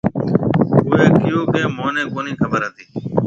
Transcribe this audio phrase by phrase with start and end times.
[0.83, 2.83] اُوئي ڪھيَََو ڪہ مھنيَ ڪونھيَََ خبر ھتِي۔